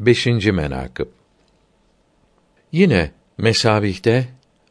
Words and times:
5. 0.00 0.26
menakıb 0.26 1.06
Yine 2.72 3.10
mesabihte 3.38 4.28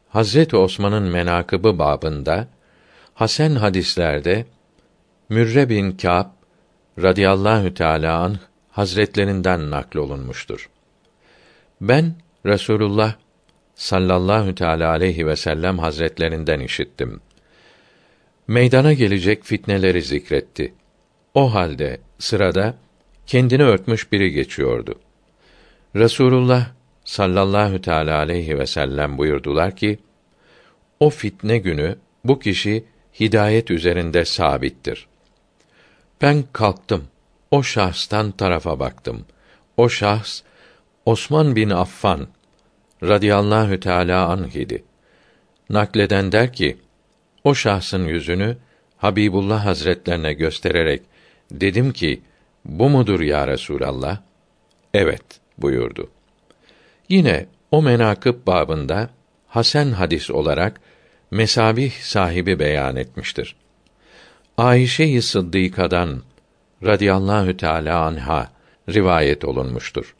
Hazreti 0.09 0.57
Osman'ın 0.57 1.03
menakıbı 1.03 1.79
babında 1.79 2.47
hasen 3.13 3.55
hadislerde 3.55 4.45
Mürre 5.29 5.69
bin 5.69 5.91
Kâb 5.91 6.25
radıyallahu 7.03 7.73
teâlâ 7.73 8.19
anh 8.19 8.37
hazretlerinden 8.71 9.71
naklolunmuştur. 9.71 10.69
Ben 11.81 12.15
Resulullah 12.45 13.15
sallallahu 13.75 14.55
teala 14.55 14.89
aleyhi 14.89 15.27
ve 15.27 15.35
sellem 15.35 15.79
hazretlerinden 15.79 16.59
işittim. 16.59 17.21
Meydana 18.47 18.93
gelecek 18.93 19.43
fitneleri 19.43 20.01
zikretti. 20.01 20.73
O 21.33 21.53
halde 21.53 21.99
sırada 22.19 22.75
kendini 23.27 23.63
örtmüş 23.63 24.11
biri 24.11 24.31
geçiyordu. 24.31 24.99
Resulullah 25.95 26.67
sallallahu 27.05 27.81
teala 27.81 28.17
aleyhi 28.17 28.59
ve 28.59 28.65
sellem 28.67 29.17
buyurdular 29.17 29.75
ki: 29.75 29.99
O 30.99 31.09
fitne 31.09 31.57
günü 31.57 31.95
bu 32.23 32.39
kişi 32.39 32.85
hidayet 33.19 33.71
üzerinde 33.71 34.25
sabittir. 34.25 35.07
Ben 36.21 36.43
kalktım. 36.53 37.07
O 37.51 37.63
şahstan 37.63 38.31
tarafa 38.31 38.79
baktım. 38.79 39.25
O 39.77 39.89
şahs 39.89 40.41
Osman 41.05 41.55
bin 41.55 41.69
Affan 41.69 42.27
radıyallahu 43.03 43.79
teala 43.79 44.27
anh 44.27 44.55
idi. 44.55 44.83
Nakleden 45.69 46.31
der 46.31 46.53
ki, 46.53 46.77
o 47.43 47.55
şahsın 47.55 48.05
yüzünü 48.05 48.57
Habibullah 48.97 49.65
Hazretlerine 49.65 50.33
göstererek 50.33 51.01
dedim 51.51 51.93
ki, 51.93 52.21
bu 52.65 52.89
mudur 52.89 53.19
ya 53.19 53.47
Resulallah? 53.47 54.21
Evet 54.93 55.44
buyurdu. 55.57 56.09
Yine 57.09 57.45
o 57.71 57.81
menakıb 57.81 58.47
babında 58.47 59.09
Hasan 59.47 59.91
hadis 59.91 60.31
olarak 60.31 60.81
mesabih 61.31 61.91
sahibi 61.91 62.59
beyan 62.59 62.95
etmiştir. 62.95 63.55
Ayşe-i 64.57 65.21
Sıddıka'dan 65.21 66.21
radıyallahu 66.83 67.57
teala 67.57 68.05
anha 68.05 68.51
rivayet 68.89 69.45
olunmuştur. 69.45 70.15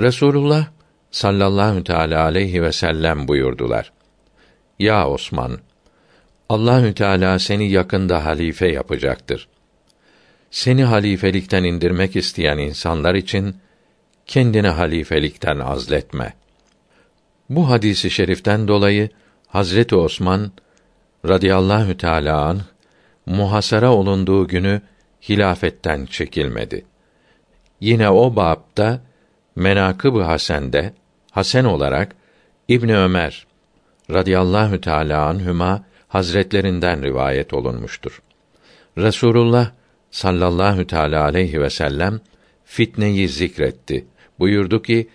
Resulullah 0.00 0.66
sallallahu 1.10 1.84
teala 1.84 2.24
aleyhi 2.24 2.62
ve 2.62 2.72
sellem 2.72 3.28
buyurdular. 3.28 3.92
Ya 4.78 5.08
Osman, 5.08 5.58
Allahü 6.48 6.94
Teala 6.94 7.38
seni 7.38 7.70
yakında 7.70 8.24
halife 8.24 8.68
yapacaktır. 8.68 9.48
Seni 10.50 10.84
halifelikten 10.84 11.64
indirmek 11.64 12.16
isteyen 12.16 12.58
insanlar 12.58 13.14
için 13.14 13.56
kendini 14.26 14.68
halifelikten 14.68 15.58
azletme. 15.58 16.34
Bu 17.50 17.70
hadisi 17.70 18.10
şeriften 18.10 18.68
dolayı 18.68 19.08
Hazreti 19.46 19.96
Osman 19.96 20.52
radıyallahu 21.28 21.96
teala 21.96 22.42
an 22.42 22.60
muhasara 23.26 23.92
olunduğu 23.92 24.48
günü 24.48 24.80
hilafetten 25.28 26.06
çekilmedi. 26.06 26.84
Yine 27.80 28.10
o 28.10 28.36
babda 28.36 29.00
Menakıb-ı 29.56 30.22
Hasen'de 30.22 30.92
Hasen 31.30 31.64
olarak 31.64 32.16
İbn 32.68 32.88
Ömer 32.88 33.46
radıyallahu 34.10 34.80
teala 34.80 35.26
anhuma 35.26 35.84
hazretlerinden 36.08 37.02
rivayet 37.02 37.54
olunmuştur. 37.54 38.22
Resulullah 38.98 39.70
sallallahu 40.10 40.86
teala 40.86 41.24
aleyhi 41.24 41.60
ve 41.60 41.70
sellem 41.70 42.20
fitneyi 42.64 43.28
zikretti. 43.28 44.06
Buyurdu 44.38 44.82
ki 44.82 45.08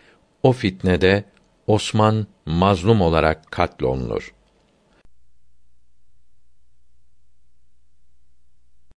o 0.43 0.51
fitnede 0.51 1.23
Osman 1.67 2.27
mazlum 2.45 3.01
olarak 3.01 3.51
katlolunur. 3.51 4.33